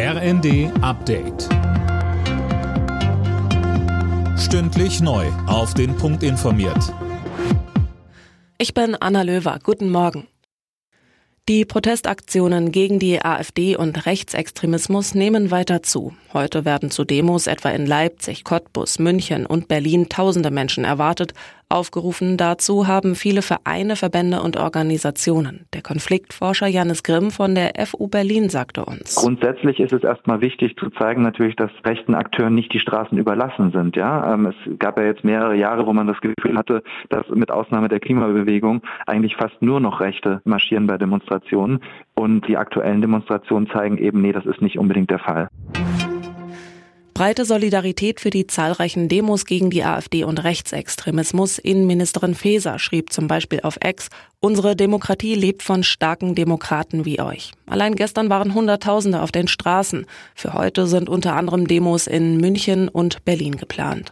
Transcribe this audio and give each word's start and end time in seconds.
RND 0.00 0.70
Update. 0.80 1.48
Stündlich 4.38 5.00
neu. 5.00 5.26
Auf 5.48 5.74
den 5.74 5.96
Punkt 5.96 6.22
informiert. 6.22 6.94
Ich 8.58 8.74
bin 8.74 8.94
Anna 8.94 9.22
Löwer. 9.22 9.58
Guten 9.60 9.90
Morgen. 9.90 10.28
Die 11.48 11.64
Protestaktionen 11.64 12.70
gegen 12.70 13.00
die 13.00 13.24
AfD 13.24 13.74
und 13.74 14.06
Rechtsextremismus 14.06 15.16
nehmen 15.16 15.50
weiter 15.50 15.82
zu. 15.82 16.14
Heute 16.32 16.64
werden 16.64 16.92
zu 16.92 17.04
Demos 17.04 17.48
etwa 17.48 17.70
in 17.70 17.84
Leipzig, 17.84 18.44
Cottbus, 18.44 19.00
München 19.00 19.46
und 19.46 19.66
Berlin 19.66 20.08
tausende 20.08 20.52
Menschen 20.52 20.84
erwartet. 20.84 21.34
Aufgerufen 21.70 22.38
dazu 22.38 22.86
haben 22.86 23.14
viele 23.14 23.42
Vereine, 23.42 23.94
Verbände 23.94 24.40
und 24.40 24.56
Organisationen. 24.56 25.66
Der 25.74 25.82
Konfliktforscher 25.82 26.66
Janis 26.66 27.02
Grimm 27.02 27.30
von 27.30 27.54
der 27.54 27.72
FU 27.86 28.08
Berlin 28.08 28.48
sagte 28.48 28.86
uns. 28.86 29.16
Grundsätzlich 29.16 29.78
ist 29.78 29.92
es 29.92 30.02
erstmal 30.02 30.40
wichtig 30.40 30.76
zu 30.78 30.88
zeigen 30.90 31.22
natürlich, 31.22 31.56
dass 31.56 31.70
rechten 31.84 32.14
Akteuren 32.14 32.54
nicht 32.54 32.72
die 32.72 32.78
Straßen 32.78 33.18
überlassen 33.18 33.70
sind. 33.72 33.96
Ja, 33.96 34.32
ähm, 34.32 34.46
es 34.46 34.78
gab 34.78 34.98
ja 34.98 35.04
jetzt 35.04 35.24
mehrere 35.24 35.56
Jahre, 35.56 35.86
wo 35.86 35.92
man 35.92 36.06
das 36.06 36.18
Gefühl 36.22 36.56
hatte, 36.56 36.82
dass 37.10 37.28
mit 37.28 37.50
Ausnahme 37.50 37.88
der 37.88 38.00
Klimabewegung 38.00 38.80
eigentlich 39.06 39.36
fast 39.36 39.60
nur 39.60 39.78
noch 39.80 40.00
Rechte 40.00 40.40
marschieren 40.44 40.86
bei 40.86 40.96
Demonstrationen. 40.96 41.80
Und 42.14 42.48
die 42.48 42.56
aktuellen 42.56 43.00
Demonstrationen 43.00 43.68
zeigen 43.68 43.98
eben, 43.98 44.22
nee, 44.22 44.32
das 44.32 44.44
ist 44.46 44.60
nicht 44.60 44.78
unbedingt 44.78 45.10
der 45.10 45.20
Fall. 45.20 45.48
Breite 47.18 47.44
Solidarität 47.44 48.20
für 48.20 48.30
die 48.30 48.46
zahlreichen 48.46 49.08
Demos 49.08 49.44
gegen 49.44 49.70
die 49.70 49.82
AfD 49.82 50.22
und 50.22 50.38
Rechtsextremismus. 50.44 51.58
Innenministerin 51.58 52.36
Faeser 52.36 52.78
schrieb 52.78 53.12
zum 53.12 53.26
Beispiel 53.26 53.58
auf 53.64 53.76
Ex, 53.80 54.06
unsere 54.38 54.76
Demokratie 54.76 55.34
lebt 55.34 55.64
von 55.64 55.82
starken 55.82 56.36
Demokraten 56.36 57.04
wie 57.04 57.20
euch. 57.20 57.50
Allein 57.66 57.96
gestern 57.96 58.30
waren 58.30 58.54
Hunderttausende 58.54 59.20
auf 59.20 59.32
den 59.32 59.48
Straßen. 59.48 60.06
Für 60.36 60.54
heute 60.54 60.86
sind 60.86 61.08
unter 61.08 61.34
anderem 61.34 61.66
Demos 61.66 62.06
in 62.06 62.36
München 62.36 62.88
und 62.88 63.24
Berlin 63.24 63.56
geplant. 63.56 64.10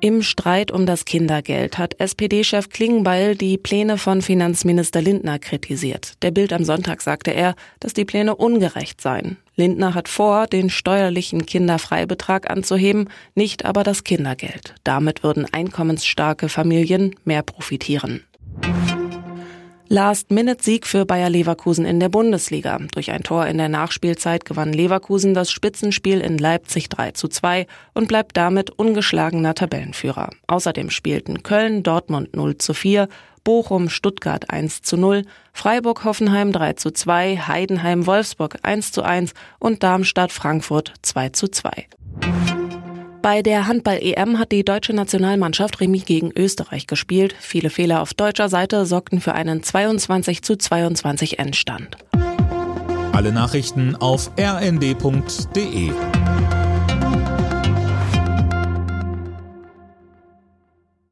Im 0.00 0.22
Streit 0.22 0.70
um 0.70 0.84
das 0.84 1.06
Kindergeld 1.06 1.78
hat 1.78 1.98
SPD-Chef 1.98 2.68
Klingenbeil 2.68 3.36
die 3.36 3.56
Pläne 3.56 3.96
von 3.96 4.20
Finanzminister 4.20 5.00
Lindner 5.00 5.38
kritisiert. 5.38 6.12
Der 6.22 6.30
Bild 6.30 6.52
am 6.52 6.64
Sonntag 6.64 7.00
sagte 7.00 7.30
er, 7.30 7.54
dass 7.80 7.94
die 7.94 8.04
Pläne 8.04 8.36
ungerecht 8.36 9.00
seien. 9.00 9.38
Lindner 9.56 9.94
hat 9.94 10.08
vor, 10.08 10.46
den 10.46 10.68
steuerlichen 10.68 11.46
Kinderfreibetrag 11.46 12.50
anzuheben, 12.50 13.08
nicht 13.34 13.64
aber 13.64 13.82
das 13.82 14.04
Kindergeld. 14.04 14.74
Damit 14.84 15.22
würden 15.22 15.46
einkommensstarke 15.50 16.48
Familien 16.48 17.14
mehr 17.24 17.42
profitieren. 17.42 18.24
Last-Minute-Sieg 19.94 20.88
für 20.88 21.06
Bayer 21.06 21.30
Leverkusen 21.30 21.84
in 21.84 22.00
der 22.00 22.08
Bundesliga. 22.08 22.80
Durch 22.94 23.12
ein 23.12 23.22
Tor 23.22 23.46
in 23.46 23.58
der 23.58 23.68
Nachspielzeit 23.68 24.44
gewann 24.44 24.72
Leverkusen 24.72 25.34
das 25.34 25.52
Spitzenspiel 25.52 26.20
in 26.20 26.36
Leipzig 26.36 26.88
3 26.88 27.12
zu 27.12 27.28
2 27.28 27.68
und 27.92 28.08
bleibt 28.08 28.36
damit 28.36 28.70
ungeschlagener 28.70 29.54
Tabellenführer. 29.54 30.30
Außerdem 30.48 30.90
spielten 30.90 31.44
Köln, 31.44 31.84
Dortmund 31.84 32.34
0 32.34 32.58
zu 32.58 32.74
4, 32.74 33.08
Bochum, 33.44 33.88
Stuttgart 33.88 34.50
1 34.50 34.82
zu 34.82 34.96
0, 34.96 35.22
Freiburg, 35.52 36.02
Hoffenheim 36.02 36.50
3 36.50 36.72
zu 36.72 36.90
2, 36.90 37.36
Heidenheim, 37.46 38.04
Wolfsburg 38.04 38.58
1 38.64 38.90
zu 38.90 39.04
1 39.04 39.32
und 39.60 39.84
Darmstadt, 39.84 40.32
Frankfurt 40.32 40.92
2 41.02 41.28
zu 41.28 41.46
2. 41.46 41.86
Bei 43.24 43.40
der 43.40 43.66
Handball-EM 43.66 44.38
hat 44.38 44.52
die 44.52 44.66
deutsche 44.66 44.92
Nationalmannschaft 44.92 45.80
Remis 45.80 46.04
gegen 46.04 46.30
Österreich 46.36 46.86
gespielt. 46.86 47.34
Viele 47.40 47.70
Fehler 47.70 48.02
auf 48.02 48.12
deutscher 48.12 48.50
Seite 48.50 48.84
sorgten 48.84 49.18
für 49.22 49.32
einen 49.32 49.62
22 49.62 50.42
zu 50.42 50.56
22 50.56 51.38
Endstand. 51.38 51.96
Alle 53.12 53.32
Nachrichten 53.32 53.96
auf 53.96 54.30
rnd.de 54.38 55.90